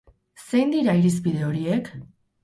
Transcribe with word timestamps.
Zein 0.45 0.71
dira 0.75 0.95
irizpide 1.01 1.43
horiek? 1.49 1.91